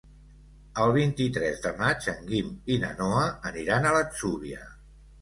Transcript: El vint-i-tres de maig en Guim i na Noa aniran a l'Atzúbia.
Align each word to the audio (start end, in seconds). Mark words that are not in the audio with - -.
El 0.85 0.93
vint-i-tres 0.95 1.61
de 1.67 1.75
maig 1.83 2.09
en 2.15 2.25
Guim 2.33 2.51
i 2.75 2.81
na 2.87 2.93
Noa 3.05 3.31
aniran 3.55 3.87
a 3.93 3.97
l'Atzúbia. 4.01 4.69